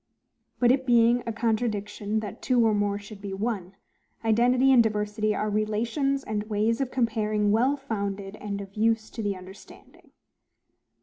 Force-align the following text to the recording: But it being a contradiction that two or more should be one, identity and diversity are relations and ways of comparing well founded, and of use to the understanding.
But 0.57 0.71
it 0.71 0.87
being 0.87 1.21
a 1.27 1.31
contradiction 1.31 2.21
that 2.21 2.41
two 2.41 2.65
or 2.65 2.73
more 2.73 2.97
should 2.97 3.21
be 3.21 3.35
one, 3.35 3.75
identity 4.25 4.71
and 4.71 4.81
diversity 4.81 5.35
are 5.35 5.47
relations 5.47 6.23
and 6.23 6.41
ways 6.49 6.81
of 6.81 6.89
comparing 6.89 7.51
well 7.51 7.77
founded, 7.77 8.35
and 8.37 8.61
of 8.61 8.73
use 8.73 9.11
to 9.11 9.21
the 9.21 9.35
understanding. 9.35 10.09